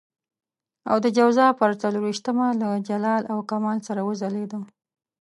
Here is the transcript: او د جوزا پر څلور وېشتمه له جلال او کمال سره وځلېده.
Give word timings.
او 0.89 0.97
د 1.05 1.07
جوزا 1.17 1.47
پر 1.59 1.71
څلور 1.81 2.01
وېشتمه 2.05 2.47
له 2.61 2.69
جلال 2.87 3.23
او 3.31 3.39
کمال 3.49 3.77
سره 3.87 4.01
وځلېده. 4.07 4.59